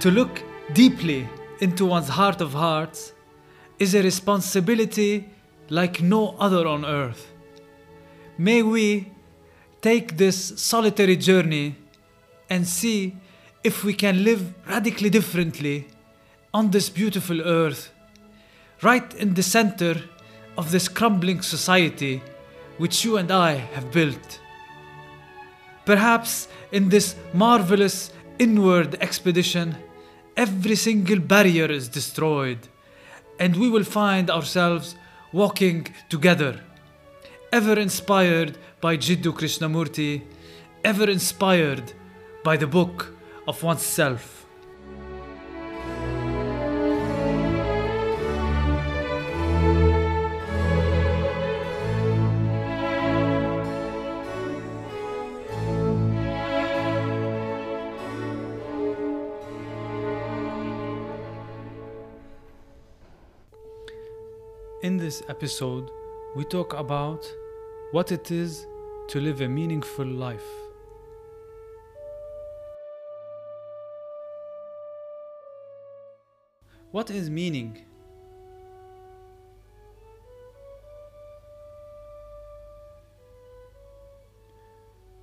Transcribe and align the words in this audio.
To 0.00 0.12
look 0.12 0.44
deeply 0.74 1.28
into 1.58 1.84
one's 1.84 2.08
heart 2.08 2.40
of 2.40 2.52
hearts 2.52 3.12
is 3.80 3.96
a 3.96 4.02
responsibility 4.02 5.28
like 5.70 6.00
no 6.00 6.36
other 6.38 6.68
on 6.68 6.84
earth. 6.84 7.32
May 8.36 8.62
we 8.62 9.10
take 9.80 10.16
this 10.16 10.60
solitary 10.60 11.16
journey 11.16 11.74
and 12.48 12.64
see 12.64 13.16
if 13.64 13.82
we 13.82 13.92
can 13.92 14.22
live 14.22 14.54
radically 14.68 15.10
differently 15.10 15.88
on 16.54 16.70
this 16.70 16.88
beautiful 16.88 17.40
earth, 17.40 17.92
right 18.82 19.12
in 19.14 19.34
the 19.34 19.42
center 19.42 19.96
of 20.56 20.70
this 20.70 20.88
crumbling 20.88 21.42
society 21.42 22.22
which 22.76 23.04
you 23.04 23.16
and 23.16 23.32
I 23.32 23.54
have 23.54 23.90
built. 23.90 24.40
Perhaps 25.84 26.46
in 26.70 26.88
this 26.88 27.16
marvelous 27.32 28.12
inward 28.38 28.96
expedition, 29.00 29.74
every 30.38 30.76
single 30.76 31.18
barrier 31.18 31.66
is 31.66 31.88
destroyed, 31.88 32.68
and 33.40 33.56
we 33.56 33.68
will 33.68 33.82
find 33.82 34.30
ourselves 34.30 34.94
walking 35.32 35.88
together, 36.08 36.60
ever 37.52 37.76
inspired 37.76 38.56
by 38.80 38.96
Jiddu 38.96 39.32
Krishnamurti, 39.32 40.22
ever 40.84 41.10
inspired 41.10 41.92
by 42.44 42.56
the 42.56 42.68
book 42.68 43.16
of 43.48 43.64
oneself. 43.64 44.37
This 65.08 65.22
episode, 65.30 65.90
we 66.36 66.44
talk 66.44 66.74
about 66.74 67.24
what 67.92 68.12
it 68.12 68.30
is 68.30 68.66
to 69.08 69.18
live 69.18 69.40
a 69.40 69.48
meaningful 69.48 70.04
life. 70.04 70.50
What 76.90 77.10
is 77.10 77.30
meaning? 77.30 77.86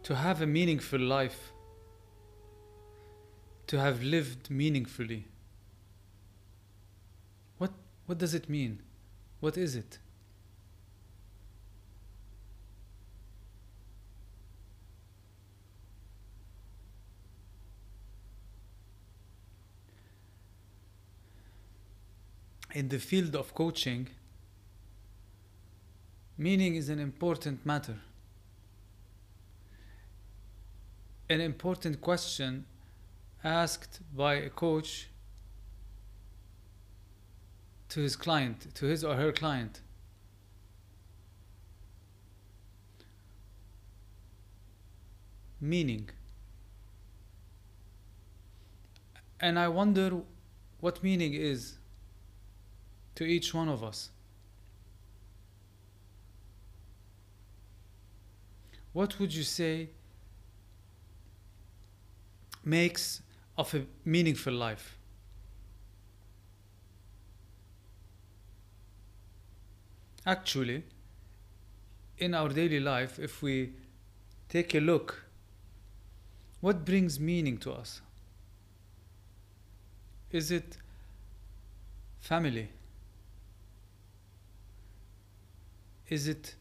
To 0.01 0.15
have 0.15 0.41
a 0.41 0.47
meaningful 0.47 0.99
life, 0.99 1.51
to 3.67 3.79
have 3.79 4.01
lived 4.01 4.49
meaningfully. 4.49 5.25
What, 7.59 7.71
what 8.07 8.17
does 8.17 8.33
it 8.33 8.49
mean? 8.49 8.84
What 9.39 9.57
is 9.57 9.75
it? 9.75 9.99
In 22.73 22.89
the 22.89 22.99
field 22.99 23.35
of 23.35 23.53
coaching, 23.53 24.09
meaning 26.37 26.75
is 26.75 26.89
an 26.89 26.99
important 26.99 27.65
matter. 27.65 27.97
An 31.29 31.39
important 31.39 32.01
question 32.01 32.65
asked 33.43 33.99
by 34.13 34.33
a 34.35 34.49
coach 34.49 35.07
to 37.89 38.01
his 38.01 38.15
client, 38.15 38.73
to 38.75 38.85
his 38.85 39.03
or 39.03 39.15
her 39.15 39.31
client. 39.31 39.81
Meaning. 45.61 46.09
And 49.39 49.57
I 49.59 49.67
wonder 49.67 50.21
what 50.79 51.03
meaning 51.03 51.33
is 51.33 51.77
to 53.15 53.23
each 53.23 53.53
one 53.53 53.69
of 53.69 53.83
us. 53.83 54.09
What 58.93 59.19
would 59.19 59.33
you 59.33 59.43
say 59.43 59.89
makes 62.63 63.21
of 63.57 63.73
a 63.73 63.85
meaningful 64.05 64.53
life? 64.53 64.97
Actually, 70.25 70.83
in 72.17 72.33
our 72.33 72.49
daily 72.49 72.79
life, 72.79 73.19
if 73.19 73.41
we 73.41 73.73
take 74.49 74.73
a 74.73 74.79
look, 74.79 75.23
what 76.61 76.83
brings 76.83 77.19
meaning 77.19 77.57
to 77.59 77.71
us? 77.71 78.01
Is 80.31 80.49
it 80.49 80.77
family? 82.19 82.69
Is 86.09 86.27
it 86.27 86.55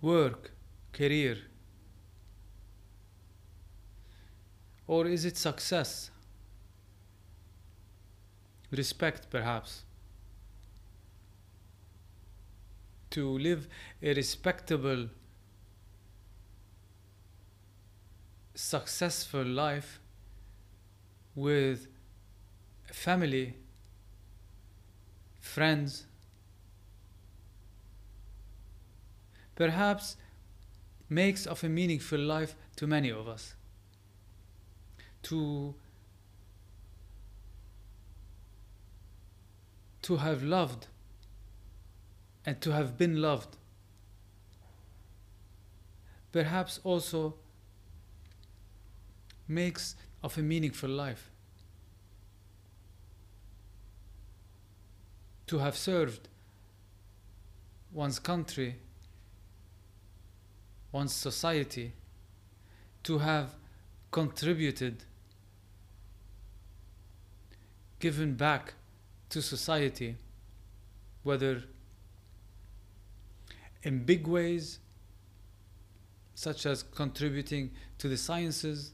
work, 0.00 0.50
career? 0.92 1.38
Or 4.86 5.06
is 5.06 5.24
it 5.24 5.36
success? 5.36 6.10
Respect, 8.70 9.30
perhaps. 9.30 9.84
To 13.14 13.38
live 13.38 13.68
a 14.02 14.12
respectable, 14.12 15.08
successful 18.56 19.44
life 19.44 20.00
with 21.36 21.86
family, 22.86 23.54
friends, 25.40 26.06
perhaps 29.54 30.16
makes 31.08 31.46
of 31.46 31.62
a 31.62 31.68
meaningful 31.68 32.18
life 32.18 32.56
to 32.74 32.88
many 32.88 33.10
of 33.10 33.28
us. 33.28 33.54
To 35.22 35.76
to 40.02 40.16
have 40.16 40.42
loved 40.42 40.88
and 42.46 42.60
to 42.60 42.72
have 42.72 42.98
been 42.98 43.20
loved. 43.20 43.56
Perhaps 46.32 46.80
also 46.84 47.34
makes 49.46 49.96
of 50.22 50.36
a 50.38 50.42
meaningful 50.42 50.90
life. 50.90 51.30
To 55.46 55.58
have 55.58 55.76
served 55.76 56.28
one's 57.92 58.18
country, 58.18 58.76
one's 60.90 61.14
society, 61.14 61.92
to 63.04 63.18
have 63.18 63.54
contributed, 64.10 65.04
given 68.00 68.34
back 68.34 68.74
to 69.28 69.42
society, 69.42 70.16
whether 71.22 71.64
in 73.84 74.02
big 74.04 74.26
ways, 74.26 74.78
such 76.34 76.66
as 76.66 76.82
contributing 76.82 77.70
to 77.98 78.08
the 78.08 78.16
sciences, 78.16 78.92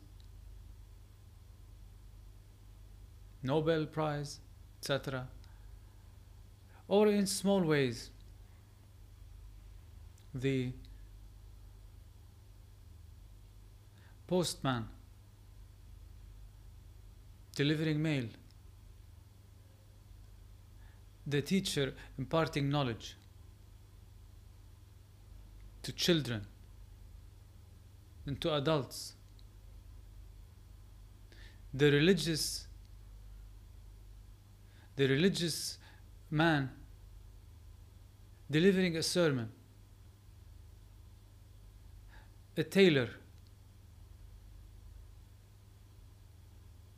Nobel 3.42 3.86
Prize, 3.86 4.40
etc., 4.82 5.28
or 6.88 7.06
in 7.06 7.26
small 7.26 7.62
ways, 7.62 8.10
the 10.34 10.72
postman 14.26 14.88
delivering 17.54 18.02
mail, 18.02 18.24
the 21.26 21.40
teacher 21.40 21.94
imparting 22.18 22.68
knowledge 22.68 23.16
to 25.90 25.96
children 25.96 26.46
and 28.26 28.40
to 28.40 28.54
adults. 28.54 29.14
The 31.74 31.90
religious 31.90 32.66
the 34.96 35.08
religious 35.08 35.78
man 36.30 36.70
delivering 38.50 38.96
a 38.96 39.02
sermon, 39.02 39.50
a 42.56 42.62
tailor 42.62 43.08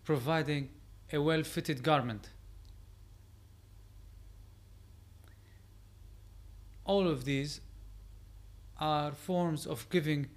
providing 0.04 0.68
a 1.12 1.20
well 1.20 1.44
fitted 1.44 1.82
garment. 1.82 2.30
All 6.84 7.06
of 7.06 7.24
these 7.24 7.60
are 8.78 9.12
forms 9.12 9.66
of 9.66 9.88
giving, 9.90 10.28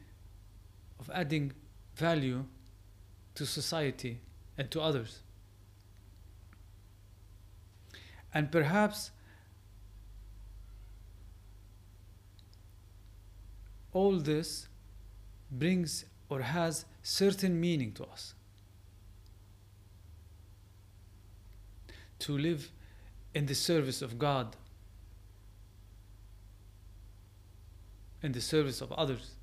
of 1.00 1.10
adding 1.14 1.54
value 1.96 2.46
to 3.36 3.46
society 3.46 4.20
and 4.58 4.70
to 4.72 4.82
others. 4.82 5.22
And 8.34 8.52
perhaps 8.52 9.12
all 13.94 14.18
this 14.20 14.68
brings 15.50 16.06
or 16.28 16.42
has 16.42 16.86
certain 17.02 17.60
meaning 17.60 17.94
to 17.94 18.04
us. 18.04 18.34
To 22.20 22.38
live 22.38 22.72
in 23.34 23.46
the 23.46 23.56
service 23.56 24.02
of 24.02 24.20
God, 24.20 24.56
in 28.26 28.32
the 28.32 28.42
service 28.42 28.82
of 28.82 28.92
others. 28.94 29.36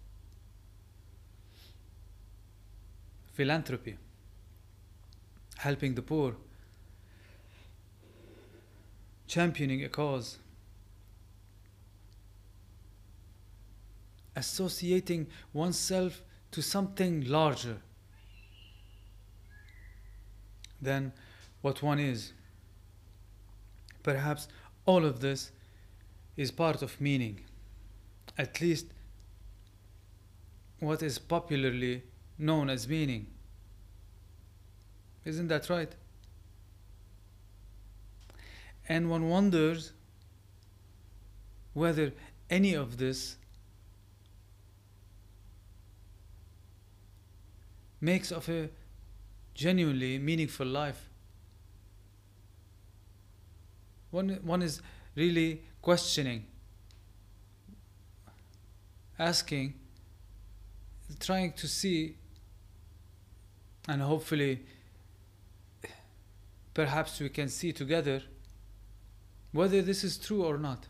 Philanthropy, 3.32 3.96
helping 5.56 5.94
the 5.94 6.02
poor, 6.02 6.34
championing 9.28 9.84
a 9.84 9.88
cause, 9.88 10.38
associating 14.34 15.28
oneself 15.52 16.22
to 16.50 16.60
something 16.60 17.24
larger 17.26 17.76
than 20.80 21.12
what 21.62 21.82
one 21.82 22.00
is. 22.00 22.32
Perhaps 24.02 24.48
all 24.84 25.04
of 25.04 25.20
this 25.20 25.52
is 26.36 26.50
part 26.50 26.82
of 26.82 27.00
meaning, 27.00 27.40
at 28.38 28.60
least 28.60 28.86
what 30.80 31.02
is 31.02 31.18
popularly 31.18 32.02
known 32.38 32.68
as 32.70 32.88
meaning. 32.88 33.26
Isn't 35.24 35.48
that 35.48 35.70
right? 35.70 35.94
And 38.88 39.08
one 39.08 39.28
wonders 39.28 39.92
whether 41.72 42.12
any 42.50 42.74
of 42.74 42.98
this 42.98 43.36
makes 48.00 48.32
of 48.32 48.48
a 48.48 48.68
genuinely 49.54 50.18
meaningful 50.18 50.66
life. 50.66 51.08
One, 54.10 54.40
one 54.42 54.60
is 54.60 54.82
really 55.14 55.62
questioning, 55.80 56.44
asking, 59.22 59.74
trying 61.20 61.52
to 61.52 61.68
see, 61.68 62.16
and 63.88 64.02
hopefully, 64.02 64.60
perhaps 66.74 67.20
we 67.20 67.28
can 67.28 67.48
see 67.48 67.72
together 67.72 68.22
whether 69.52 69.80
this 69.82 70.02
is 70.02 70.18
true 70.18 70.44
or 70.44 70.58
not. 70.58 70.88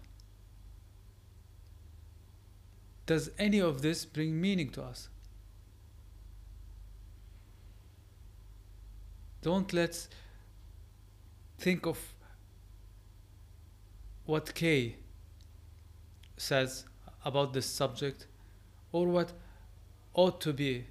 Does 3.04 3.30
any 3.38 3.60
of 3.60 3.82
this 3.82 4.04
bring 4.04 4.40
meaning 4.40 4.70
to 4.70 4.82
us? 4.82 5.08
Don't 9.42 9.72
let's 9.72 10.08
think 11.58 11.84
of 11.84 11.98
what 14.24 14.54
K 14.54 14.96
says 16.36 16.84
about 17.24 17.52
this 17.52 17.66
subject 17.66 18.26
or 18.90 19.06
what 19.06 19.32
ought 20.14 20.40
to 20.40 20.52
be 20.52 20.84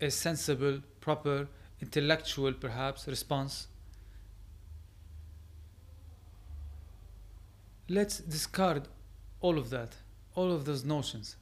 a 0.00 0.10
sensible, 0.10 0.80
proper, 1.00 1.48
intellectual 1.80 2.52
perhaps 2.52 3.06
response. 3.06 3.68
Let's 7.88 8.18
discard 8.18 8.88
all 9.40 9.58
of 9.58 9.70
that, 9.70 9.96
all 10.34 10.50
of 10.52 10.64
those 10.64 10.84
notions, 10.84 11.36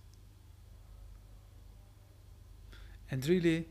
and 3.11 3.25
really 3.27 3.69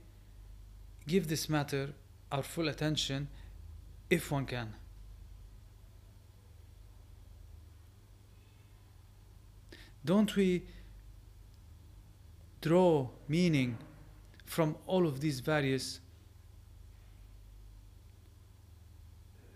give 1.07 1.27
this 1.27 1.49
matter 1.49 1.89
our 2.31 2.43
full 2.43 2.69
attention 2.69 3.27
if 4.09 4.31
one 4.31 4.45
can. 4.45 4.73
Don't 10.03 10.35
we 10.35 10.63
draw 12.59 13.09
meaning 13.27 13.77
from 14.45 14.75
all 14.87 15.05
of 15.05 15.21
these 15.21 15.39
various 15.39 15.99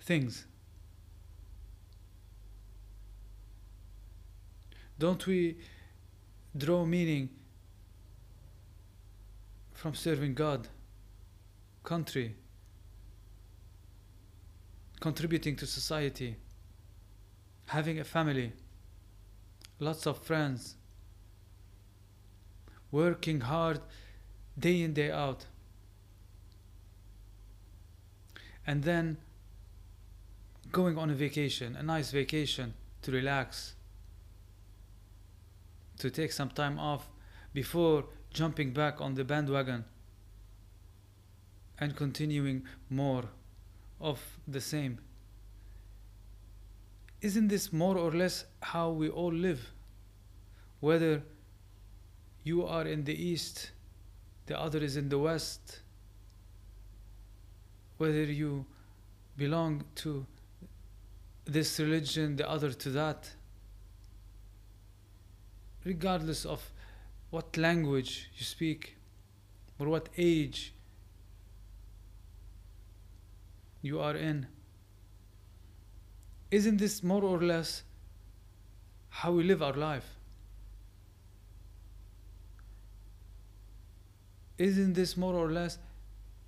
things? 0.02 0.46
Don't 4.98 5.26
we 5.28 5.58
draw 6.56 6.86
meaning 6.86 7.30
from 9.74 9.94
serving 9.94 10.36
God, 10.36 10.70
country, 11.84 12.36
contributing 15.02 15.56
to 15.58 15.68
society, 15.68 16.38
having 17.66 18.00
a 18.00 18.04
family? 18.04 18.54
Lots 19.80 20.06
of 20.06 20.18
friends, 20.20 20.76
working 22.92 23.42
hard 23.42 23.80
day 24.58 24.82
in, 24.82 24.94
day 24.94 25.12
out. 25.12 25.46
And 28.68 28.84
then 28.84 29.18
going 30.72 30.98
on 30.98 31.10
a 31.10 31.14
vacation, 31.14 31.76
a 31.76 31.84
nice 31.84 32.12
vacation 32.12 32.74
to 33.02 33.12
relax, 33.12 33.76
to 36.00 36.10
take 36.10 36.32
some 36.32 36.50
time 36.50 36.80
off 36.80 37.10
before 37.54 38.06
jumping 38.34 38.72
back 38.72 39.00
on 39.00 39.14
the 39.14 39.24
bandwagon 39.24 39.86
and 41.80 41.96
continuing 41.96 42.64
more 42.90 43.26
of 44.02 44.20
the 44.48 44.62
same. 44.62 45.00
Isn't 47.26 47.48
this 47.48 47.74
more 47.74 47.98
or 47.98 48.12
less 48.12 48.46
how 48.62 48.92
we 48.92 49.10
all 49.10 49.34
live? 49.34 49.72
Whether 50.80 51.24
you 52.44 52.68
are 52.68 52.86
in 52.86 53.04
the 53.04 53.16
east, 53.16 53.72
the 54.46 54.60
other 54.60 54.78
is 54.78 54.96
in 54.96 55.10
the 55.10 55.18
west, 55.18 55.80
whether 57.98 58.26
you 58.26 58.68
belong 59.38 59.86
to 59.96 60.28
this 61.46 61.80
religion, 61.80 62.36
the 62.36 62.48
other 62.48 62.72
to 62.72 62.90
that, 62.92 63.32
regardless 65.84 66.46
of 66.46 66.72
what 67.32 67.58
language 67.58 68.30
you 68.38 68.46
speak 68.46 68.98
or 69.80 69.88
what 69.88 70.10
age 70.16 70.76
you 73.82 74.00
are 74.00 74.16
in. 74.16 74.46
Isn't 76.52 76.78
this 76.78 77.04
more 77.04 77.24
or 77.24 77.42
less 77.42 77.84
how 79.10 79.32
we 79.32 79.44
live 79.44 79.62
our 79.62 79.74
life? 79.74 80.06
Isn't 84.58 84.94
this 84.94 85.18
more 85.18 85.34
or 85.34 85.52
less 85.52 85.78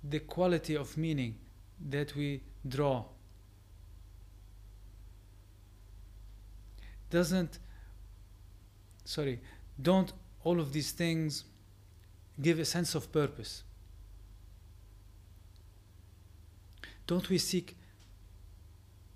the 0.02 0.20
quality 0.20 0.76
of 0.76 0.96
meaning 0.96 1.34
that 1.90 2.14
we 2.14 2.42
draw? 2.66 3.04
Doesn't, 7.10 7.58
sorry, 9.04 9.40
don't 9.80 10.12
all 10.44 10.60
of 10.60 10.72
these 10.72 10.92
things 10.92 11.44
give 12.40 12.58
a 12.58 12.64
sense 12.64 12.94
of 12.94 13.10
purpose? 13.12 13.62
Don't 17.06 17.28
we 17.30 17.38
seek 17.38 17.76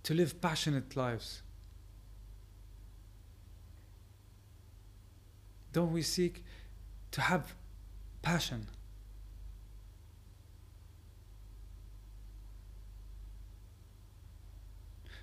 to 0.03 0.15
live 0.15 0.41
passionate 0.41 0.97
lives? 0.97 1.43
Don't 5.73 5.93
we 5.93 6.03
seek 6.03 6.45
to 7.13 7.21
have 7.21 7.55
passion? 8.21 8.67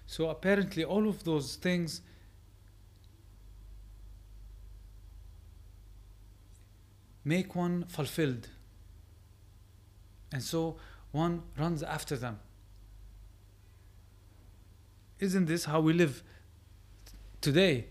So 0.08 0.30
apparently, 0.30 0.84
all 0.84 1.08
of 1.08 1.24
those 1.24 1.56
things 1.56 2.02
make 7.24 7.56
one 7.56 7.86
fulfilled. 7.86 8.48
And 10.32 10.42
so, 10.42 10.78
one 11.12 11.44
runs 11.56 11.84
after 11.84 12.16
them. 12.16 12.40
Isn't 15.20 15.46
this 15.46 15.66
how 15.66 15.82
we 15.82 15.94
live 15.94 16.24
today 17.42 17.88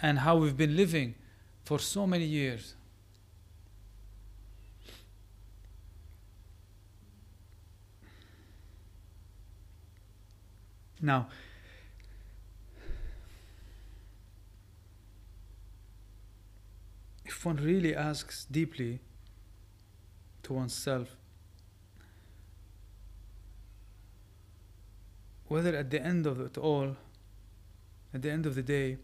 and 0.00 0.20
how 0.20 0.36
we've 0.36 0.56
been 0.56 0.76
living 0.76 1.16
for 1.64 1.78
so 1.78 2.06
many 2.06 2.24
years? 2.24 2.74
Now, 11.00 11.28
if 17.24 17.44
one 17.44 17.56
really 17.56 17.94
asks 17.94 18.46
deeply 18.50 19.00
to 20.42 20.52
oneself 20.54 21.17
whether 25.48 25.74
at 25.74 25.90
the 25.90 26.00
end 26.00 26.26
of 26.26 26.40
it 26.40 26.58
all, 26.58 26.96
at 28.12 28.22
the 28.22 28.30
end 28.30 28.46
of 28.46 28.54
the 28.54 28.62
day, 28.62 28.98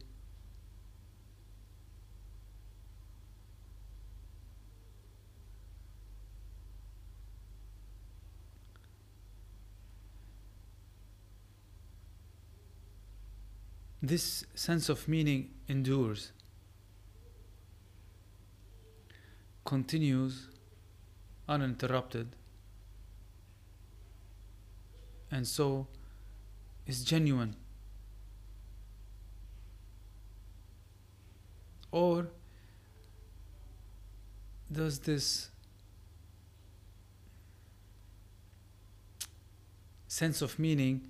this 14.03 14.45
sense 14.55 14.91
of 14.91 15.09
meaning 15.09 15.51
endures, 15.67 16.33
continues 19.65 20.49
uninterrupted, 21.49 22.37
and 25.31 25.47
so 25.47 25.87
is 26.87 27.05
genuine. 27.05 27.57
Or 31.91 32.27
does 34.71 34.99
this 35.01 35.51
sense 40.09 40.43
of 40.43 40.59
meaning 40.59 41.01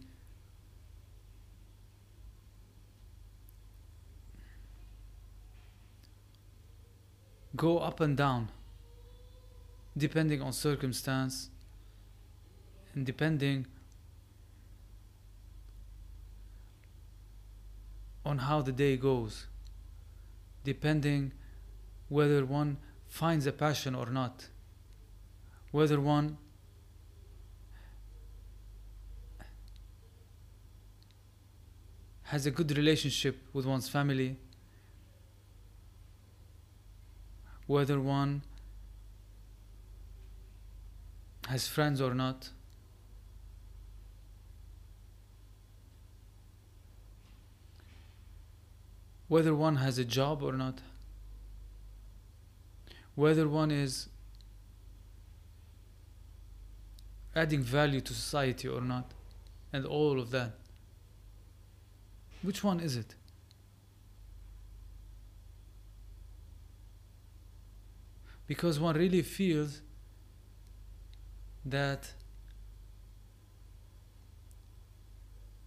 go 7.57 7.79
up 7.79 8.01
and 8.01 8.17
down 8.17 8.49
depending 9.97 10.43
on 10.43 10.53
circumstance 10.53 11.51
and 12.95 13.07
depending 13.07 13.67
on 18.25 18.39
how 18.39 18.63
the 18.63 18.73
day 18.73 18.97
goes, 18.97 19.47
depending 20.65 21.33
whether 22.09 22.45
one 22.45 22.79
finds 23.07 23.47
a 23.47 23.53
passion 23.53 23.95
or 23.95 24.07
not, 24.07 24.49
whether 25.71 26.01
one 26.01 26.39
has 32.25 32.47
a 32.47 32.51
good 32.51 32.77
relationship 32.77 33.37
with 33.53 33.67
one's 33.67 33.89
family, 33.89 34.37
whether 37.67 38.01
one 38.01 38.43
has 41.49 41.69
friends 41.69 42.01
or 42.01 42.15
not. 42.15 42.51
Whether 49.29 49.55
one 49.55 49.77
has 49.77 49.99
a 49.99 50.05
job 50.05 50.43
or 50.43 50.53
not. 50.53 50.81
Whether 53.15 53.49
one 53.49 53.71
is 53.71 54.09
adding 57.35 57.63
value 57.63 58.01
to 58.01 58.15
society 58.15 58.69
or 58.69 58.81
not. 58.81 59.13
And 59.73 59.85
all 59.85 60.21
of 60.21 60.31
that. 60.31 60.53
Which 62.43 62.63
one 62.63 62.81
is 62.81 62.97
it? 62.97 63.15
Because 68.47 68.79
one 68.79 68.95
really 68.95 69.23
feels 69.23 69.81
that 71.65 72.13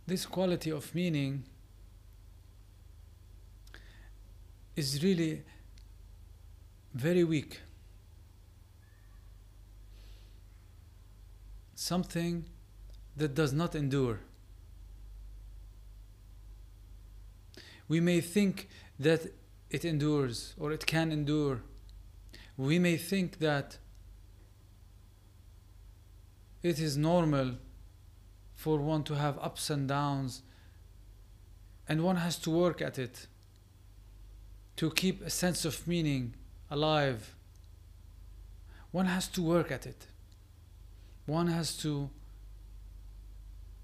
this 0.05 0.25
quality 0.25 0.69
of 0.69 0.93
meaning 0.93 1.43
is 4.77 5.03
really 5.03 5.41
very 6.93 7.24
weak. 7.24 7.62
Something 11.74 12.46
that 13.17 13.34
does 13.34 13.51
not 13.51 13.74
endure. 13.74 14.19
We 17.88 18.00
may 18.00 18.22
think 18.22 18.69
that 19.00 19.34
it 19.72 19.84
endures 19.84 20.53
or 20.60 20.72
it 20.72 20.86
can 20.86 21.12
endure. 21.12 21.63
We 22.55 22.77
may 22.77 22.98
think 22.98 23.39
that 23.39 23.77
it 26.62 26.79
is 26.79 26.98
normal 26.98 27.55
for 28.53 28.77
one 28.77 29.03
to 29.05 29.15
have 29.15 29.39
ups 29.39 29.69
and 29.69 29.88
downs, 29.88 30.43
and 31.88 32.03
one 32.03 32.17
has 32.17 32.38
to 32.39 32.51
work 32.51 32.81
at 32.81 33.00
it 33.00 33.27
to 34.77 34.91
keep 34.91 35.22
a 35.22 35.29
sense 35.29 35.65
of 35.65 35.88
meaning 35.88 36.34
alive. 36.72 37.36
One 38.91 39.07
has 39.07 39.27
to 39.29 39.41
work 39.41 39.72
at 39.72 39.86
it. 39.86 40.07
One 41.25 41.48
has 41.48 41.75
to 41.77 42.10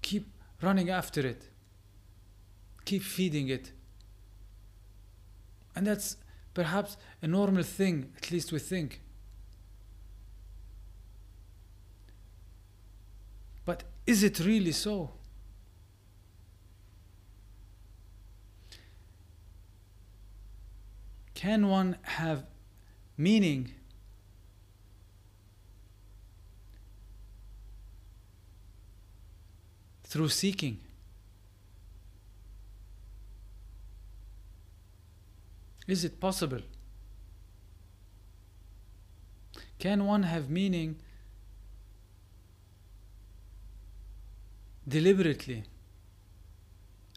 keep 0.00 0.28
running 0.62 0.88
after 0.90 1.26
it, 1.26 1.48
keep 2.84 3.02
feeding 3.02 3.48
it. 3.48 3.72
And 5.76 5.86
that's 5.86 6.16
perhaps 6.54 6.96
a 7.20 7.26
normal 7.26 7.64
thing, 7.64 8.12
at 8.16 8.30
least 8.30 8.52
we 8.52 8.58
think. 8.58 9.00
But 13.64 13.82
is 14.06 14.22
it 14.22 14.38
really 14.40 14.72
so? 14.72 15.10
Can 21.44 21.68
one 21.68 21.98
have 22.04 22.46
meaning 23.18 23.74
through 30.04 30.30
seeking? 30.30 30.80
Is 35.86 36.02
it 36.02 36.18
possible? 36.18 36.62
Can 39.78 40.06
one 40.06 40.22
have 40.22 40.48
meaning 40.48 40.96
deliberately, 44.88 45.64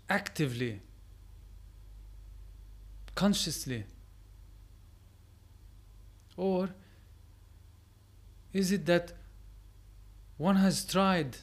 actively, 0.09 0.81
consciously? 3.15 3.85
Or 6.37 6.69
is 8.53 8.71
it 8.71 8.85
that 8.85 9.11
one 10.37 10.55
has 10.55 10.85
tried 10.85 11.37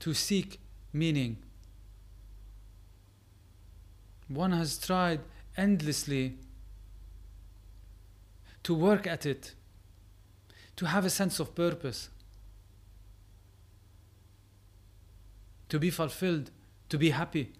to 0.00 0.14
seek 0.14 0.60
meaning? 0.92 1.38
One 4.28 4.52
has 4.52 4.78
tried 4.78 5.20
endlessly 5.56 6.36
to 8.62 8.74
work 8.74 9.06
at 9.06 9.26
it, 9.26 9.54
to 10.76 10.86
have 10.86 11.04
a 11.04 11.10
sense 11.10 11.40
of 11.40 11.54
purpose. 11.54 12.10
to 15.68 15.78
be 15.78 15.90
fulfilled, 15.90 16.50
to 16.88 16.98
be 16.98 17.10
happy. 17.10 17.52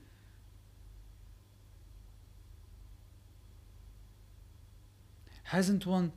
Hasn't 5.50 5.86
one 5.86 6.10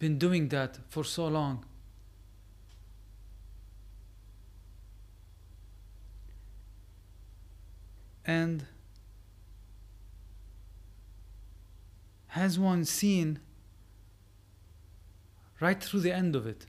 been 0.00 0.18
doing 0.18 0.48
that 0.48 0.78
for 0.88 1.04
so 1.04 1.28
long? 1.28 1.64
And 8.26 8.66
has 12.28 12.58
one 12.58 12.84
seen 12.84 13.38
right 15.60 15.80
through 15.80 16.00
the 16.00 16.12
end 16.12 16.34
of 16.34 16.44
it? 16.44 16.66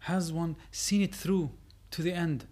Has 0.00 0.32
one 0.32 0.54
seen 0.70 1.02
it 1.02 1.12
through 1.12 1.50
to 1.90 2.02
the 2.02 2.12
end? 2.12 2.46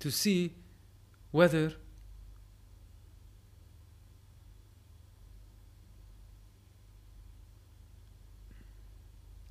To 0.00 0.10
see 0.10 0.54
whether 1.30 1.74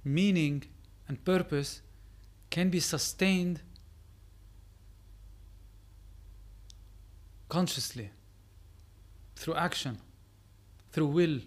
meaning 0.03 0.63
and 1.07 1.23
purpose 1.23 1.81
can 2.49 2.69
be 2.69 2.79
sustained 2.79 3.61
consciously 7.47 8.09
through 9.35 9.55
action, 9.55 9.99
through 10.91 11.07
will. 11.07 11.39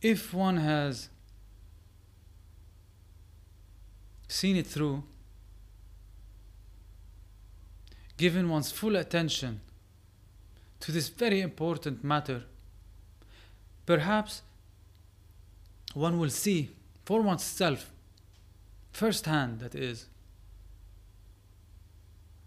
If 0.00 0.32
one 0.32 0.58
has 0.58 1.08
seen 4.28 4.56
it 4.56 4.66
through, 4.66 5.02
given 8.16 8.48
one's 8.48 8.72
full 8.72 8.96
attention 8.96 9.60
to 10.80 10.92
this 10.92 11.08
very 11.08 11.40
important 11.40 12.02
matter, 12.02 12.42
perhaps 13.84 14.42
one 15.94 16.18
will 16.18 16.30
see 16.30 16.70
for 17.04 17.20
oneself, 17.22 17.90
firsthand 18.92 19.60
that 19.60 19.74
is, 19.74 20.06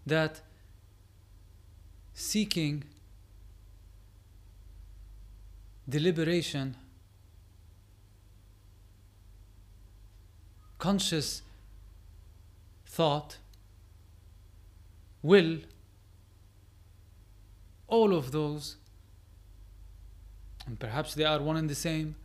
that 0.06 0.40
seeking 2.14 2.84
deliberation, 5.88 6.76
conscious 10.78 11.42
thought, 12.90 13.38
will, 15.22 15.58
all 17.86 18.12
of 18.12 18.32
those, 18.32 18.76
and 20.66 20.78
perhaps 20.78 21.14
they 21.14 21.24
are 21.24 21.40
one 21.40 21.56
and 21.56 21.70
the 21.70 21.74
same, 21.76 22.16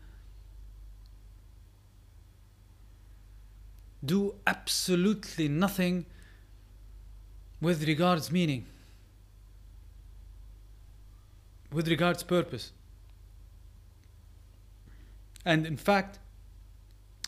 do 4.03 4.33
absolutely 4.47 5.47
nothing 5.47 6.05
with 7.61 7.87
regards 7.87 8.31
meaning, 8.31 8.65
with 11.71 11.87
regards 11.87 12.23
purpose. 12.23 12.71
And 15.45 15.67
in 15.67 15.77
fact, 15.77 16.17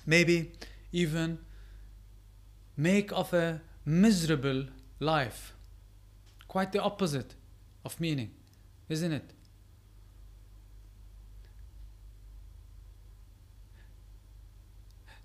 maybe 0.08 0.54
even 0.92 1.38
make 2.78 3.12
of 3.12 3.34
a 3.34 3.62
miserable 3.84 4.66
life 5.00 5.54
quite 6.48 6.72
the 6.72 6.82
opposite 6.82 7.36
of 7.84 8.00
meaning, 8.00 8.32
isn't 8.88 9.12
it? 9.12 9.34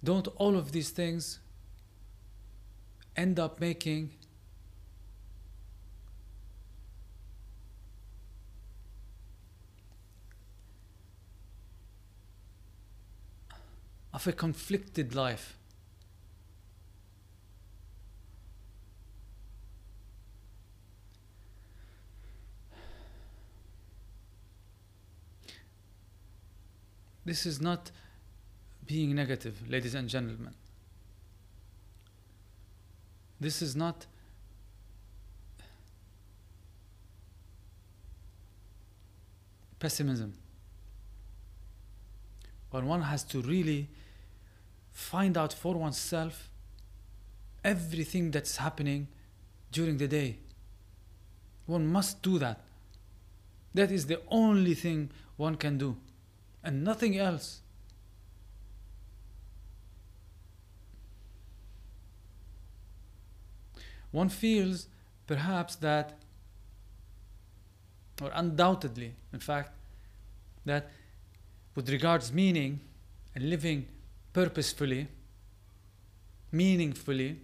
Don't 0.03 0.27
all 0.37 0.57
of 0.57 0.73
these 0.73 0.91
things 0.91 1.39
end 3.15 3.39
up 3.39 3.61
making 3.61 4.11
of 14.13 14.27
a 14.27 14.33
conflicted 14.33 15.15
life. 15.15 15.57
This 27.33 27.47
is 27.47 27.63
not 27.63 27.91
being 28.87 29.15
negative, 29.15 29.57
ladies 29.67 29.95
and 29.95 30.07
gentlemen. 30.07 30.53
This 33.41 33.63
is 33.63 33.75
not 33.75 34.05
pessimism. 39.79 40.35
But 42.71 42.85
one 42.85 43.01
has 43.01 43.23
to 43.33 43.41
really 43.41 43.89
find 44.91 45.39
out 45.39 45.55
for 45.55 45.75
oneself 45.75 46.51
everything 47.65 48.31
that's 48.31 48.59
happening 48.59 49.09
during 49.71 49.97
the 49.97 50.07
day. 50.07 50.37
One 51.65 51.87
must 51.87 52.21
do 52.21 52.39
that. 52.41 52.61
That 53.73 53.91
is 53.91 54.05
the 54.05 54.21
only 54.29 54.75
thing 54.75 55.09
one 55.39 55.57
can 55.57 55.79
do, 55.79 55.97
and 56.65 56.85
nothing 56.85 57.19
else. 57.19 57.61
One 64.11 64.29
feels 64.29 64.87
perhaps 65.27 65.75
that, 65.77 66.19
or 68.21 68.31
undoubtedly, 68.35 69.15
in 69.33 69.41
fact, 69.41 69.73
that 70.67 70.91
with 71.75 71.89
regards 71.89 72.33
meaning 72.33 72.81
and 73.35 73.49
living 73.49 73.87
purposefully, 74.33 75.09
meaningfully, 76.53 77.39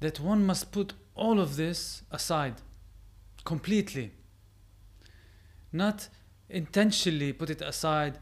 that 0.00 0.18
one 0.18 0.44
must 0.44 0.72
put 0.72 0.92
all 1.14 1.38
of 1.38 1.56
this 1.56 2.02
aside 2.10 2.54
completely. 3.44 4.10
Not 5.72 6.08
intentionally 6.48 7.32
put 7.32 7.50
it 7.50 7.60
aside 7.60 8.18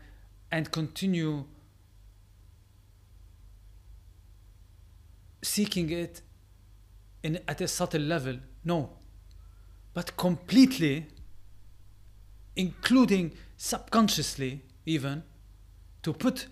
and 0.50 0.70
continue 0.70 1.44
seeking 5.42 5.90
it 5.90 6.22
in, 7.22 7.40
at 7.48 7.60
a 7.60 7.68
subtle 7.68 8.02
level. 8.02 8.38
No. 8.64 8.90
But 9.94 10.16
completely, 10.16 11.06
including 12.56 13.32
subconsciously, 13.56 14.62
even, 14.86 15.22
to 16.02 16.12
put 16.12 16.46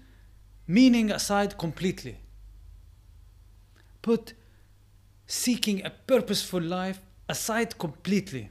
meaning 0.67 1.11
aside 1.11 1.59
completely. 1.59 2.19
Put 4.03 4.35
seeking 5.27 5.85
a 5.85 5.91
purposeful 5.91 6.61
life 6.61 7.01
aside 7.29 7.79
completely 7.79 8.51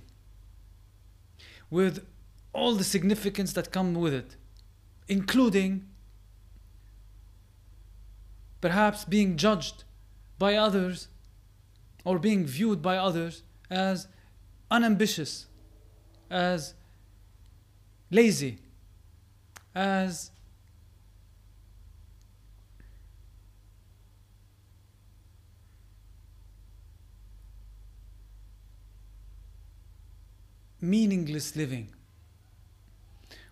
with 1.70 2.06
all 2.54 2.76
the 2.76 2.84
significance 2.84 3.54
that 3.54 3.72
come 3.72 3.94
with 3.94 4.14
it 4.14 4.36
including 5.08 5.88
perhaps 8.62 9.06
being 9.06 9.38
judged 9.38 9.84
by 10.38 10.56
others 10.56 11.08
or 12.06 12.20
being 12.20 12.46
viewed 12.46 12.82
by 12.82 12.98
others 12.98 13.44
as 13.70 14.08
unambitious 14.72 15.48
as 16.30 16.74
lazy 18.12 18.60
as 19.76 20.32
meaningless 30.82 31.56
living. 31.56 31.89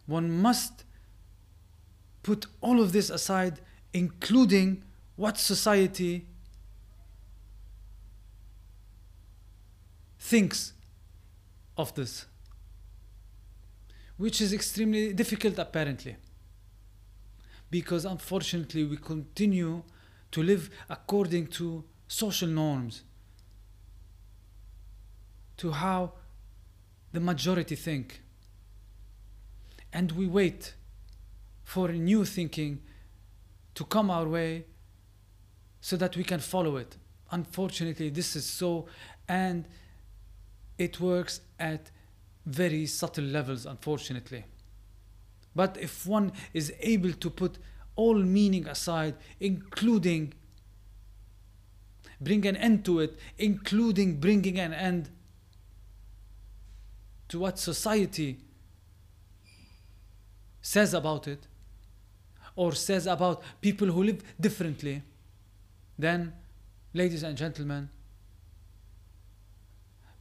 One 0.06 0.32
must 0.32 0.84
put 2.24 2.46
all 2.62 2.82
of 2.82 2.92
this 2.92 3.10
aside, 3.10 3.60
including 3.94 4.84
what 5.16 5.38
society 5.38 6.28
thinks 10.20 10.74
of 11.78 11.94
this, 11.96 12.26
which 14.18 14.42
is 14.42 14.52
extremely 14.52 15.13
difficult 15.13 15.58
apparently, 15.58 16.18
because 17.70 18.04
unfortunately 18.06 18.84
we 18.84 18.98
continue 18.98 19.84
to 20.32 20.44
live 20.44 20.70
according 20.90 21.48
to 21.48 21.84
social 22.08 22.48
norms, 22.48 23.04
to 25.56 25.72
how 25.72 26.13
the 27.18 27.22
majority 27.22 27.76
think. 27.76 28.22
And 29.92 30.12
we 30.12 30.28
wait 30.28 30.76
for 31.64 31.88
new 31.88 32.24
thinking 32.26 32.80
to 33.74 33.84
come 33.86 34.12
our 34.12 34.28
way 34.28 34.66
so 35.82 35.98
that 35.98 36.16
we 36.16 36.24
can 36.24 36.40
follow 36.40 36.78
it. 36.78 36.96
Unfortunately, 37.32 38.12
this 38.12 38.36
is 38.36 38.46
so, 38.46 38.86
and 39.28 39.66
it 40.78 41.00
works 41.00 41.42
at 41.60 41.90
very 42.46 42.86
subtle 42.86 43.24
levels, 43.24 43.66
unfortunately. 43.66 44.46
But 45.56 45.76
if 45.82 46.06
one 46.06 46.34
is 46.54 46.72
able 46.82 47.14
to 47.14 47.32
put 47.32 47.58
all 47.96 48.14
meaning 48.14 48.68
aside, 48.68 49.16
including 49.40 50.36
bring 52.22 52.46
an 52.46 52.58
end 52.58 52.86
to 52.86 53.00
it, 53.00 53.18
including 53.40 54.20
bringing 54.20 54.60
an 54.60 54.72
end 54.72 55.10
to 57.30 57.40
what 57.40 57.60
society 57.60 58.38
says 60.62 60.94
about 60.94 61.28
it 61.28 61.48
or 62.56 62.74
says 62.74 63.08
about 63.08 63.42
people 63.62 63.88
who 63.88 64.04
live 64.04 64.24
differently, 64.40 65.02
then, 65.98 66.34
ladies 66.94 67.24
and 67.24 67.38
gentlemen, 67.38 67.90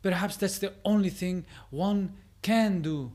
perhaps 0.03 0.37
that's 0.37 0.59
the 0.59 0.73
only 0.85 1.11
thing 1.11 1.45
one 1.71 2.13
can 2.43 2.83
do 2.83 3.11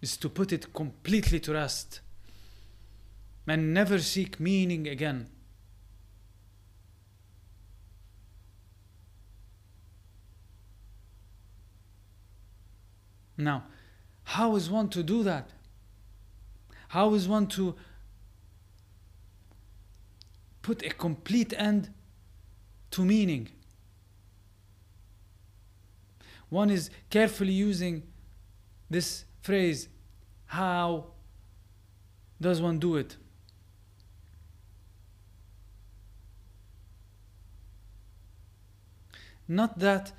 is 0.00 0.16
to 0.18 0.28
put 0.28 0.52
it 0.52 0.72
completely 0.72 1.40
to 1.40 1.52
rest 1.52 2.00
and 3.46 3.74
never 3.74 3.98
seek 3.98 4.38
meaning 4.38 4.86
again. 4.86 5.28
Now, 13.36 13.64
how 14.24 14.56
is 14.56 14.70
one 14.70 14.88
to 14.90 15.02
do 15.02 15.22
that? 15.22 15.50
How 16.88 17.14
is 17.14 17.28
one 17.28 17.46
to 17.48 17.74
put 20.62 20.84
a 20.84 20.90
complete 20.90 21.52
end 21.56 21.90
to 22.92 23.04
meaning? 23.04 23.48
One 26.48 26.70
is 26.70 26.90
carefully 27.10 27.52
using 27.52 28.04
this 28.88 29.24
phrase, 29.42 29.88
how 30.46 31.06
does 32.40 32.62
one 32.62 32.78
do 32.78 32.96
it? 32.96 33.16
Not 39.48 39.78
that 39.80 40.12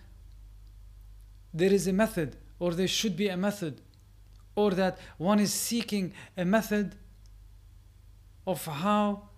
there 1.54 1.72
is 1.72 1.88
a 1.88 1.94
method 1.94 2.36
or 2.60 2.74
there 2.74 2.88
should 2.88 3.16
be 3.18 3.28
a 3.28 3.38
method, 3.38 3.82
or 4.56 4.72
that 4.72 4.98
one 5.18 5.40
is 5.40 5.54
seeking 5.54 6.14
a 6.38 6.46
method 6.46 6.96
of 8.48 8.66
how 8.66 9.30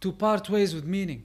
to 0.00 0.12
part 0.12 0.48
ways 0.48 0.74
with 0.74 0.84
meaning. 0.84 1.24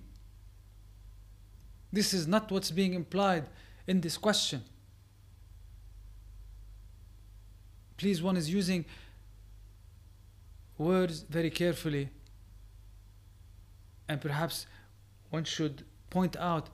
This 1.92 2.14
is 2.14 2.28
not 2.28 2.52
what's 2.52 2.72
being 2.72 2.94
implied 2.94 3.46
in 3.86 4.02
this 4.02 4.18
question. 4.18 4.64
Please, 7.98 8.22
one 8.22 8.36
is 8.36 8.50
using 8.50 8.84
words 10.78 11.22
very 11.30 11.52
carefully, 11.52 12.10
and 14.10 14.20
perhaps 14.20 14.66
one 15.30 15.44
should 15.44 15.84
point 16.10 16.36
out 16.36 16.70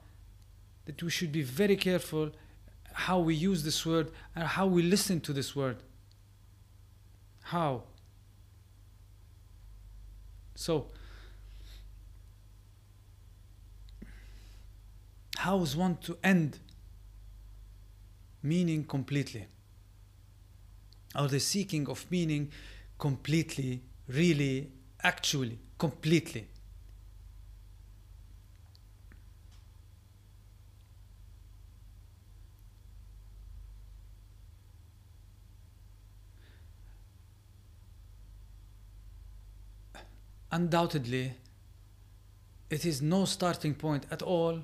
that 0.89 1.03
we 1.03 1.11
should 1.11 1.31
be 1.31 1.43
very 1.43 1.75
careful 1.75 2.31
how 2.93 3.19
we 3.19 3.35
use 3.35 3.61
this 3.61 3.85
word 3.85 4.09
and 4.35 4.43
how 4.43 4.65
we 4.65 4.81
listen 4.81 5.21
to 5.21 5.31
this 5.31 5.55
word. 5.55 5.83
How? 7.43 7.83
So, 10.55 10.87
how 15.37 15.61
is 15.61 15.75
one 15.75 15.97
to 15.97 16.17
end 16.23 16.57
meaning 18.41 18.83
completely? 18.83 19.45
Or 21.15 21.27
the 21.27 21.39
seeking 21.39 21.87
of 21.87 22.09
meaning 22.09 22.51
completely, 22.97 23.83
really, 24.07 24.71
actually, 25.03 25.59
completely? 25.77 26.47
Undoubtedly, 40.51 41.33
it 42.69 42.85
is 42.85 43.01
no 43.01 43.25
starting 43.25 43.73
point 43.73 44.05
at 44.11 44.21
all. 44.21 44.61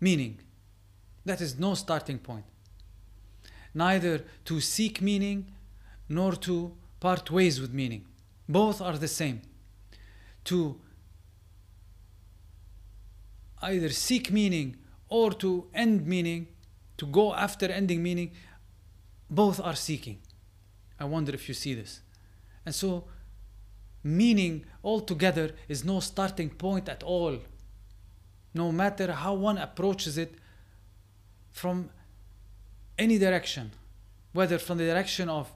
Meaning, 0.00 0.40
that 1.24 1.40
is 1.40 1.58
no 1.58 1.74
starting 1.74 2.18
point. 2.18 2.44
Neither 3.72 4.24
to 4.44 4.60
seek 4.60 5.00
meaning 5.00 5.52
nor 6.08 6.32
to 6.36 6.76
part 7.00 7.30
ways 7.30 7.60
with 7.60 7.72
meaning. 7.72 8.04
Both 8.48 8.80
are 8.80 8.98
the 8.98 9.08
same. 9.08 9.42
To 10.44 10.80
either 13.62 13.88
seek 13.88 14.30
meaning 14.30 14.76
or 15.08 15.32
to 15.32 15.66
end 15.74 16.06
meaning, 16.06 16.48
to 16.98 17.06
go 17.06 17.34
after 17.34 17.66
ending 17.66 18.02
meaning, 18.02 18.32
both 19.30 19.58
are 19.60 19.74
seeking. 19.74 20.18
I 21.00 21.04
wonder 21.04 21.32
if 21.32 21.48
you 21.48 21.54
see 21.54 21.74
this. 21.74 22.00
And 22.66 22.74
so 22.74 23.04
meaning 24.04 24.64
altogether 24.84 25.52
is 25.66 25.84
no 25.84 25.98
starting 25.98 26.50
point 26.50 26.88
at 26.88 27.02
all. 27.02 27.38
No 28.52 28.70
matter 28.70 29.10
how 29.12 29.34
one 29.34 29.58
approaches 29.58 30.16
it 30.18 30.34
from 31.50 31.90
any 32.98 33.18
direction, 33.18 33.72
whether 34.32 34.58
from 34.58 34.78
the 34.78 34.84
direction 34.84 35.28
of 35.28 35.52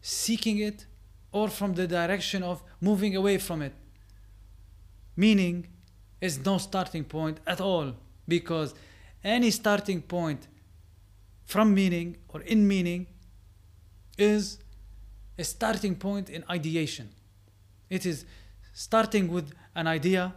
seeking 0.00 0.58
it 0.58 0.86
or 1.32 1.48
from 1.48 1.74
the 1.74 1.86
direction 1.86 2.42
of 2.42 2.62
moving 2.80 3.16
away 3.16 3.38
from 3.38 3.60
it. 3.60 3.74
Meaning 5.16 5.66
is 6.20 6.44
no 6.44 6.58
starting 6.58 7.04
point 7.04 7.40
at 7.46 7.60
all 7.60 7.94
because 8.28 8.74
any 9.22 9.50
starting 9.50 10.00
point 10.00 10.46
from 11.44 11.74
meaning 11.74 12.16
or 12.28 12.40
in 12.42 12.66
meaning 12.66 13.06
is 14.16 14.58
a 15.38 15.44
starting 15.44 15.96
point 15.96 16.30
in 16.30 16.44
ideation. 16.48 17.10
It 17.90 18.06
is 18.06 18.24
starting 18.72 19.28
with 19.28 19.52
an 19.74 19.86
idea 19.86 20.34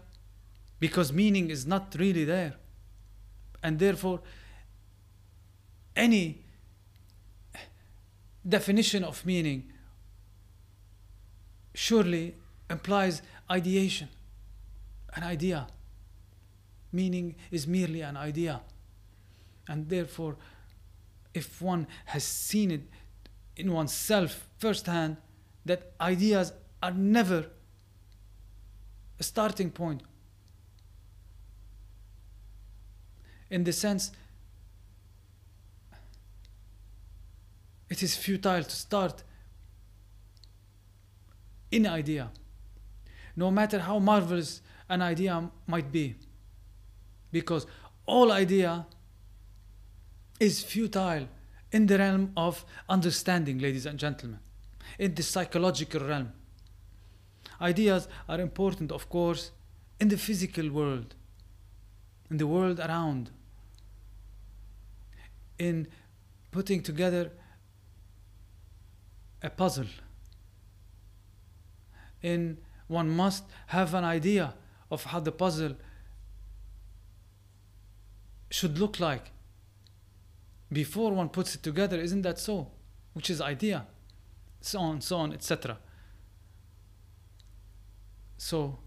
because 0.80 1.12
meaning 1.12 1.50
is 1.50 1.66
not 1.66 1.96
really 1.98 2.24
there. 2.24 2.54
And 3.64 3.80
therefore, 3.80 4.22
any 5.96 6.44
definition 8.48 9.04
of 9.04 9.26
meaning 9.26 9.72
surely 11.74 12.36
implies 12.70 13.22
ideation, 13.50 14.10
an 15.16 15.24
idea. 15.24 15.68
Meaning 16.92 17.36
is 17.52 17.68
merely 17.68 18.02
an 18.02 18.16
idea. 18.16 18.62
And 19.68 19.90
therefore, 19.90 20.38
if 21.34 21.62
one 21.62 21.88
has 22.06 22.24
seen 22.24 22.72
it 22.72 22.82
in 23.58 23.72
oneself 23.72 24.48
firsthand, 24.58 25.18
that 25.66 25.92
ideas 26.00 26.54
are 26.82 26.92
never 26.92 27.46
a 29.20 29.24
starting 29.24 29.72
point. 29.72 30.02
In 33.50 33.64
the 33.64 33.74
sense, 33.74 34.12
it 37.90 38.04
is 38.04 38.16
futile 38.16 38.64
to 38.64 38.76
start 38.76 39.24
any 41.72 41.88
idea, 41.88 42.30
no 43.36 43.50
matter 43.52 43.80
how 43.80 44.00
marvelous 44.00 44.62
an 44.90 45.02
idea 45.02 45.50
might 45.66 45.92
be, 45.92 46.16
because 47.32 47.66
all 48.06 48.32
idea 48.32 48.86
is 50.40 50.64
futile 50.64 51.28
in 51.72 51.88
the 51.88 51.98
realm 51.98 52.32
of 52.38 52.64
understanding, 52.88 53.60
ladies 53.60 53.86
and 53.86 54.00
gentlemen, 54.00 54.40
in 55.00 55.14
the 55.16 55.24
psychological 55.24 56.02
realm. 56.02 56.32
Ideas 57.62 58.08
are 58.30 58.40
important, 58.40 58.92
of 58.92 59.10
course, 59.10 59.52
in 60.00 60.10
the 60.10 60.18
physical 60.18 60.70
world, 60.70 61.16
in 62.30 62.38
the 62.38 62.48
world 62.48 62.80
around, 62.80 63.32
in 65.58 65.88
putting 66.52 66.82
together 66.84 67.32
a 69.42 69.50
puzzle. 69.50 69.88
In 72.22 72.58
one 72.88 73.10
must 73.10 73.44
have 73.68 73.94
an 73.94 74.04
idea 74.04 74.54
of 74.90 75.04
how 75.06 75.20
the 75.20 75.32
puzzle 75.32 75.76
should 78.50 78.78
look 78.78 79.00
like 79.00 79.32
before 80.72 81.12
one 81.12 81.30
puts 81.30 81.56
it 81.56 81.64
together, 81.64 82.00
isn't 82.00 82.22
that 82.22 82.40
so? 82.40 82.72
Which 83.14 83.30
is 83.30 83.42
idea, 83.42 83.88
so 84.62 84.80
on, 84.80 85.02
so 85.02 85.18
on, 85.18 85.34
etc. 85.34 85.78
So, 88.48 88.80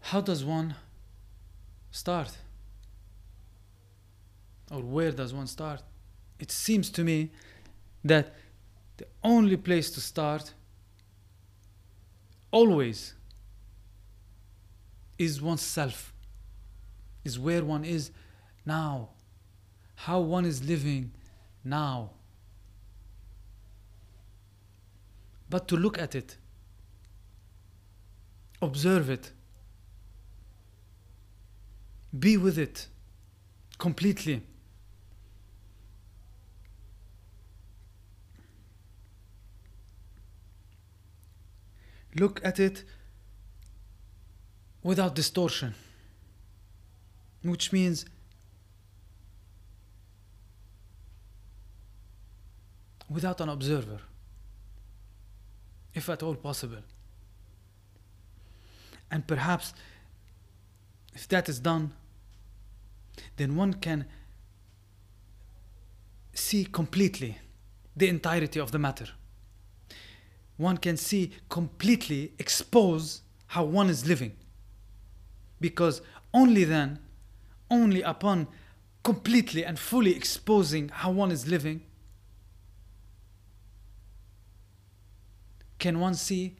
how 0.00 0.22
does 0.22 0.42
one 0.42 0.74
start? 1.90 2.38
Or 4.70 4.80
where 4.80 5.12
does 5.12 5.34
one 5.34 5.46
start? 5.46 5.82
It 6.38 6.50
seems 6.50 6.88
to 6.92 7.04
me 7.04 7.28
that 8.02 8.34
the 8.96 9.06
only 9.22 9.58
place 9.58 9.90
to 9.90 10.00
start 10.00 10.54
always 12.50 13.12
is 15.18 15.42
oneself, 15.42 16.14
is 17.22 17.38
where 17.38 17.62
one 17.62 17.84
is 17.84 18.10
now, 18.64 19.10
how 20.04 20.18
one 20.18 20.46
is 20.46 20.64
living 20.64 21.12
now. 21.62 22.08
But 25.50 25.68
to 25.68 25.76
look 25.76 25.98
at 25.98 26.14
it, 26.14 26.38
observe 28.62 29.10
it, 29.10 29.32
be 32.18 32.38
with 32.38 32.56
it 32.56 32.86
completely. 33.76 34.42
Look 42.14 42.40
at 42.42 42.58
it 42.58 42.84
without 44.82 45.14
distortion, 45.14 45.74
which 47.42 47.70
means 47.70 48.06
without 53.10 53.40
an 53.40 53.48
observer, 53.48 53.98
if 55.92 56.08
at 56.08 56.22
all 56.22 56.36
possible. 56.36 56.82
And 59.10 59.26
perhaps 59.26 59.74
if 61.12 61.26
that 61.28 61.48
is 61.48 61.58
done, 61.58 61.92
then 63.36 63.56
one 63.56 63.74
can 63.74 64.06
see 66.32 66.64
completely 66.64 67.38
the 67.96 68.08
entirety 68.08 68.60
of 68.60 68.70
the 68.70 68.78
matter. 68.78 69.08
One 70.56 70.76
can 70.76 70.96
see 70.96 71.32
completely 71.48 72.32
expose 72.38 73.22
how 73.48 73.64
one 73.64 73.90
is 73.90 74.06
living. 74.06 74.36
Because 75.60 76.00
only 76.32 76.64
then, 76.64 77.00
only 77.70 78.02
upon 78.02 78.46
completely 79.02 79.64
and 79.64 79.78
fully 79.78 80.14
exposing 80.14 80.90
how 80.90 81.10
one 81.10 81.32
is 81.32 81.48
living, 81.48 81.82
can 85.80 85.98
one 85.98 86.14
see 86.14 86.56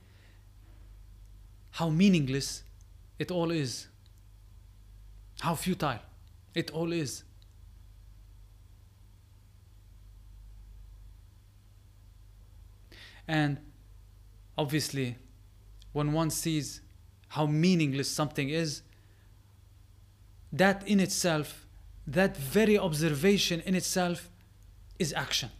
how 1.73 1.89
meaningless 1.89 2.65
it 3.19 3.31
all 3.31 3.51
is, 3.51 3.87
how 5.41 5.55
futile 5.55 6.01
it 6.55 6.71
all 6.73 6.93
is. 6.93 7.23
And 13.29 13.59
obviously, 14.59 15.17
when 15.93 16.13
one 16.13 16.31
sees 16.31 16.81
how 17.29 17.47
meaningless 17.47 18.11
something 18.11 18.49
is, 18.49 18.83
that 20.53 20.87
in 20.89 20.99
itself, 20.99 21.67
that 22.07 22.37
very 22.37 22.77
observation 22.77 23.61
in 23.61 23.77
itself 23.77 24.29
is 24.99 25.13
action, 25.13 25.51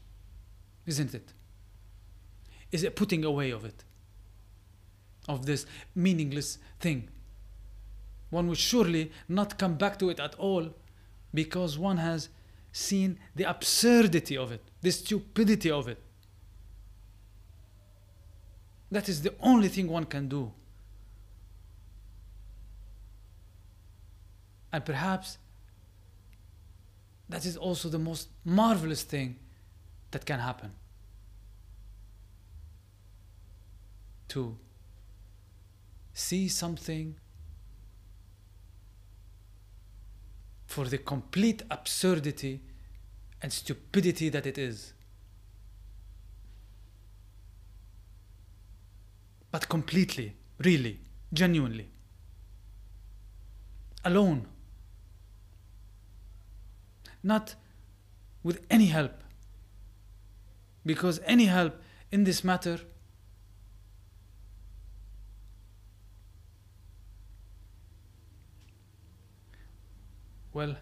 isn't 0.87 1.15
it? 1.15 1.33
Is 2.73 2.85
a 2.85 2.91
putting 2.91 3.25
away 3.25 3.51
of 3.51 3.65
it, 3.65 3.85
of 5.29 5.47
this 5.47 5.67
meaningless 5.95 6.59
thing? 6.79 7.09
One 8.31 8.47
would 8.49 8.59
surely 8.59 9.11
not 9.29 9.59
come 9.59 9.75
back 9.75 9.99
to 9.99 10.09
it 10.09 10.21
at 10.21 10.35
all 10.37 10.71
because 11.35 11.79
one 11.79 11.97
has 11.97 12.29
seen 12.73 13.19
the 13.35 13.45
absurdity 13.45 14.37
of 14.37 14.53
it, 14.53 14.63
the 14.83 14.93
stupidity 14.93 15.71
of 15.71 15.89
it. 15.89 16.01
That 18.91 19.09
is 19.09 19.23
the 19.23 19.35
only 19.41 19.69
thing 19.69 19.89
one 19.89 20.05
can 20.05 20.29
do. 20.29 20.53
And 24.73 24.85
perhaps 24.85 25.39
that 27.29 27.45
is 27.45 27.57
also 27.57 27.89
the 27.89 27.99
most 27.99 28.29
marvelous 28.45 29.03
thing 29.03 29.37
that 30.11 30.27
can 30.27 30.41
happen. 30.41 30.73
To 34.31 34.57
see 36.15 36.49
something 36.49 37.17
for 40.67 40.85
the 40.85 40.99
complete 40.99 41.65
absurdity 41.69 42.61
and 43.43 43.53
stupidity 43.53 44.29
that 44.29 44.47
it 44.47 44.57
is. 44.57 44.93
But 49.51 49.69
completely, 49.69 50.37
really, 50.59 51.01
genuinely. 51.33 51.89
Alone. 54.05 54.47
Not 57.25 57.57
with 58.45 58.65
any 58.71 58.87
help. 58.87 59.25
Because 60.87 61.21
any 61.25 61.47
help 61.47 61.83
in 62.13 62.23
this 62.23 62.45
matter 62.45 62.79
well 70.61 70.77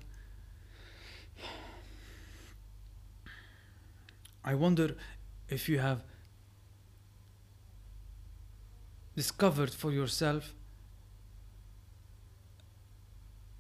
I 4.50 4.54
wonder 4.54 4.86
if 5.56 5.68
you 5.68 5.78
have 5.78 6.00
discovered 9.14 9.72
for 9.82 9.90
yourself 9.92 10.54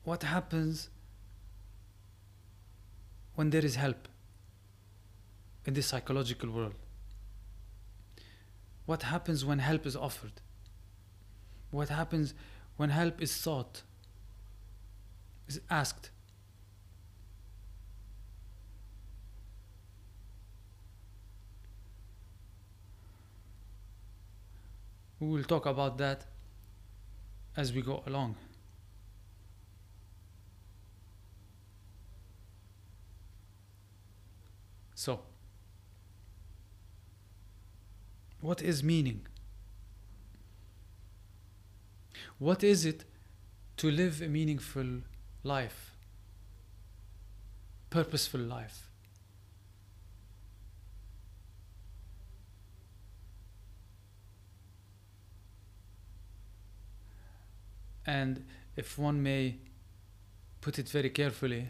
what 0.04 0.22
happens 0.22 0.88
when 3.34 3.50
there 3.50 3.64
is 3.70 3.76
help 3.76 4.08
in 5.66 5.74
this 5.74 5.88
psychological 5.88 6.50
world. 6.50 6.78
What 8.86 9.02
happens 9.02 9.44
when 9.44 9.58
help 9.58 9.84
is 9.86 9.96
offered? 10.08 10.40
What 11.70 11.90
happens 11.90 12.32
when 12.76 12.90
help 12.90 13.20
is 13.20 13.30
sought, 13.30 13.82
asked? 15.70 16.10
We 25.20 25.28
will 25.28 25.44
talk 25.44 25.66
about 25.66 25.98
that 25.98 26.24
as 27.56 27.72
we 27.72 27.82
go 27.82 28.02
along. 28.06 28.36
So, 34.94 35.20
what 38.40 38.62
is 38.62 38.82
meaning? 38.82 39.26
What 42.38 42.64
is 42.64 42.84
it 42.84 43.04
to 43.78 43.90
live 43.90 44.22
a 44.22 44.28
meaningful 44.28 45.02
life, 45.56 45.80
purposeful 47.90 48.40
life? 48.40 48.88
and 58.08 58.42
if 58.74 58.98
one 58.98 59.22
may 59.22 59.54
put 60.62 60.78
it 60.78 60.88
very 60.88 61.10
carefully, 61.10 61.68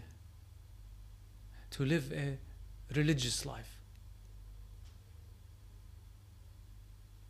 to 1.70 1.84
live 1.84 2.12
a 2.12 2.38
religious 2.94 3.44
life. 3.44 3.72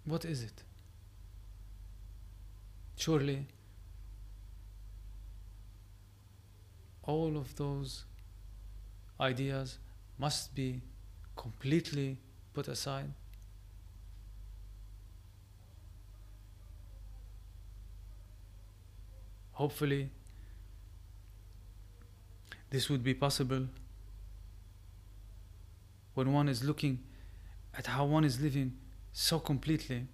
What 0.05 0.27
is 0.27 0.43
it? 0.43 0.63
Surely, 2.97 3.47
all 7.09 7.39
of 7.39 7.57
those 7.57 8.05
ideas 9.19 9.79
must 10.19 10.55
be 10.55 10.83
completely 11.37 12.19
put 12.53 12.69
aside. 12.69 13.11
Hopefully, 19.53 20.11
this 22.71 22.91
would 22.91 23.03
be 23.03 23.15
possible 23.15 23.67
when 26.15 26.33
one 26.33 26.49
is 26.49 26.63
looking 26.63 26.99
at 27.77 27.87
how 27.87 28.05
one 28.05 28.25
is 28.25 28.39
living 28.39 28.77
so 29.13 29.39
completely, 29.41 30.05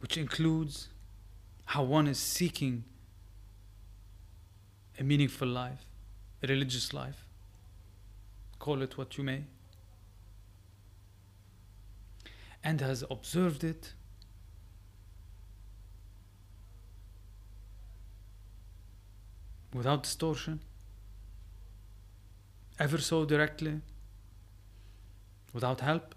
which 0.00 0.16
includes 0.16 0.88
how 1.72 1.82
one 1.82 2.06
is 2.06 2.18
seeking 2.18 2.84
a 5.00 5.02
meaningful 5.02 5.48
life, 5.48 5.86
a 6.42 6.46
religious 6.46 6.92
life, 6.92 7.24
call 8.58 8.82
it 8.82 8.98
what 8.98 9.16
you 9.16 9.24
may, 9.24 9.44
and 12.62 12.82
has 12.82 13.02
observed 13.10 13.64
it. 13.64 13.94
Without 19.72 20.02
distortion, 20.02 20.60
ever 22.78 22.98
so 22.98 23.24
directly, 23.24 23.80
without 25.54 25.80
help, 25.80 26.14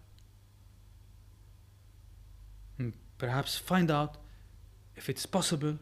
and 2.78 2.91
perhaps 3.18 3.58
find 3.58 3.89
out 3.89 4.18
if 4.95 5.10
it's 5.10 5.25
possible 5.25 5.77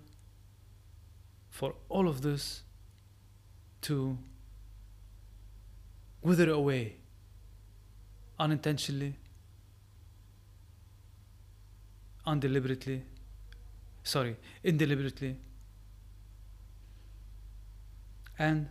for 1.50 1.76
all 1.90 2.08
of 2.08 2.22
this 2.22 2.64
to 3.82 4.18
wither 6.22 6.50
away 6.50 6.96
unintentionally, 8.40 9.16
undeliberately, 12.26 13.04
sorry, 14.04 14.36
indeliberately, 14.64 15.36
and 18.40 18.68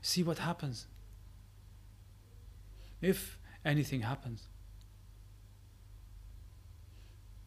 see 0.00 0.22
what 0.22 0.38
happens. 0.38 0.86
If 3.00 3.38
anything 3.64 4.02
happens, 4.02 4.46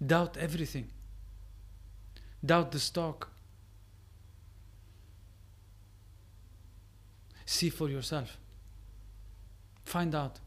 doubt 0.06 0.38
everything, 0.38 0.92
doubt 2.46 2.72
the 2.72 2.80
stock. 2.80 3.30
See 7.46 7.70
for 7.70 7.90
yourself. 7.90 8.38
Find 9.84 10.14
out. 10.14 10.40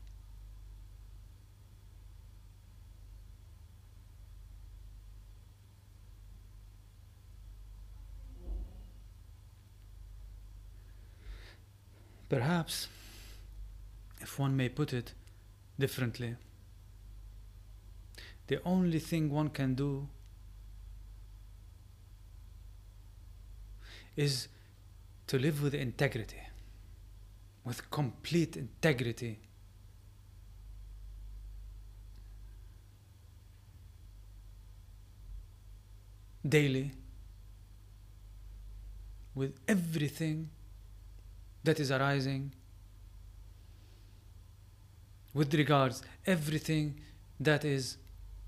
Perhaps, 12.28 12.88
if 14.20 14.38
one 14.38 14.54
may 14.54 14.68
put 14.68 14.92
it 14.92 15.14
differently, 15.78 16.36
the 18.48 18.60
only 18.64 18.98
thing 18.98 19.30
one 19.30 19.48
can 19.48 19.74
do 19.74 20.08
is 24.18 24.48
to 25.28 25.38
live 25.38 25.62
with 25.62 25.74
integrity 25.74 26.42
with 27.68 27.90
complete 27.90 28.56
integrity. 28.56 29.38
Daily, 36.48 36.92
with 39.34 39.52
everything 39.68 40.48
that 41.62 41.78
is 41.78 41.90
arising, 41.90 42.52
with 45.34 45.52
regards 45.52 46.02
everything 46.26 46.94
that 47.38 47.66
is 47.66 47.98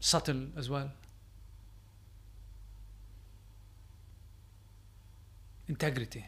subtle 0.01 0.47
as 0.57 0.71
well. 0.71 0.91
Integrity. 5.71 6.27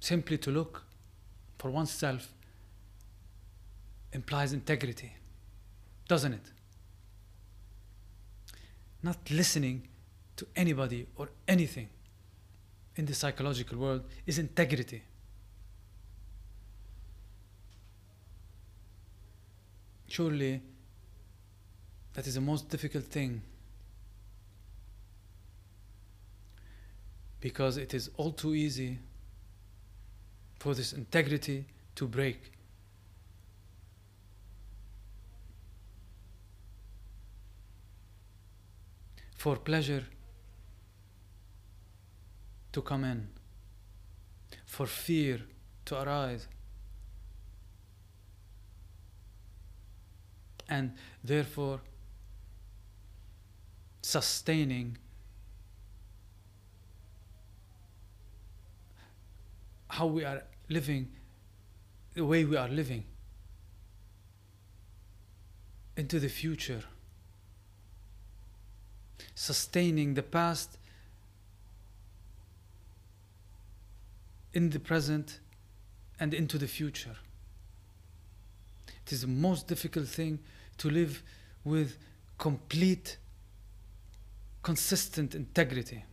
Simply 0.00 0.36
to 0.36 0.50
look 0.50 0.84
for 1.56 1.70
oneself 1.70 2.28
implies 4.12 4.52
integrity, 4.52 5.14
doesn't 6.06 6.34
it? 6.34 6.52
Not 9.02 9.30
listening 9.30 9.88
to 10.36 10.46
anybody 10.54 11.06
or 11.16 11.30
anything 11.48 11.88
in 12.96 13.06
the 13.06 13.14
psychological 13.14 13.78
world 13.78 14.02
is 14.26 14.38
integrity. 14.38 15.02
Surely, 20.06 20.60
that 22.12 22.26
is 22.26 22.34
the 22.34 22.42
most 22.42 22.68
difficult 22.68 23.04
thing 23.04 23.40
because 27.40 27.76
it 27.76 27.94
is 27.94 28.10
all 28.16 28.32
too 28.32 28.54
easy 28.54 28.98
for 30.58 30.74
this 30.74 30.92
integrity 30.92 31.64
to 31.94 32.06
break. 32.06 32.52
For 39.36 39.56
pleasure 39.56 40.04
to 42.72 42.82
come 42.82 43.04
in, 43.04 43.28
for 44.66 44.86
fear 44.86 45.40
to 45.84 46.02
arise, 46.02 46.48
and 50.68 50.92
therefore 51.22 51.80
sustaining 54.02 54.98
how 59.98 60.06
we 60.06 60.24
are 60.24 60.44
living, 60.68 61.08
the 62.14 62.24
way 62.24 62.44
we 62.44 62.56
are 62.56 62.68
living 62.68 63.02
into 65.96 66.20
the 66.20 66.28
future, 66.28 66.84
sustaining 69.34 70.14
the 70.14 70.22
past 70.22 70.78
in 74.54 74.70
the 74.70 74.78
present 74.78 75.40
and 76.20 76.32
into 76.32 76.58
the 76.58 76.68
future. 76.68 77.16
It 79.04 79.12
is 79.12 79.22
the 79.22 79.26
most 79.26 79.66
difficult 79.66 80.06
thing 80.06 80.38
to 80.76 80.88
live 80.88 81.24
with 81.64 81.98
complete, 82.38 83.16
consistent 84.62 85.34
integrity. 85.34 86.04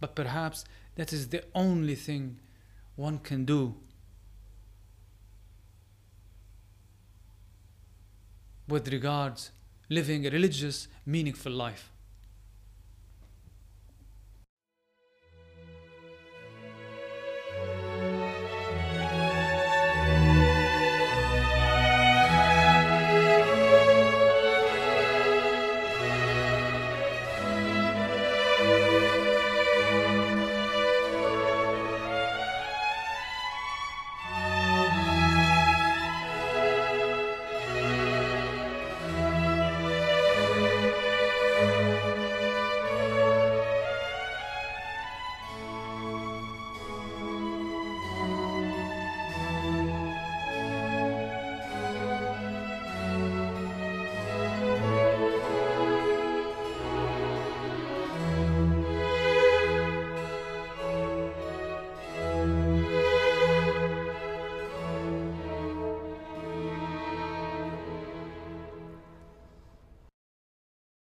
But 0.00 0.16
perhaps 0.16 0.64
that 1.00 1.14
is 1.14 1.28
the 1.28 1.42
only 1.54 1.94
thing 1.94 2.38
one 2.94 3.18
can 3.20 3.46
do 3.46 3.74
with 8.68 8.86
regards 8.88 9.50
living 9.88 10.26
a 10.26 10.30
religious, 10.30 10.88
meaningful 11.06 11.52
life. 11.52 11.90